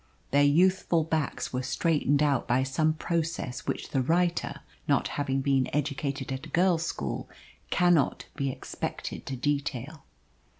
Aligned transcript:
Their 0.31 0.41
youthful 0.41 1.03
backs 1.03 1.53
were 1.53 1.61
straightened 1.61 2.23
out 2.23 2.47
by 2.47 2.63
some 2.63 2.93
process 2.95 3.67
which 3.67 3.89
the 3.89 4.01
writer, 4.01 4.61
not 4.87 5.09
having 5.09 5.41
been 5.41 5.69
educated 5.75 6.31
at 6.31 6.47
a 6.47 6.49
girls' 6.49 6.87
school, 6.87 7.29
cannot 7.69 8.25
be 8.35 8.49
expected 8.49 9.27
to 9.27 9.35
detail. 9.35 10.03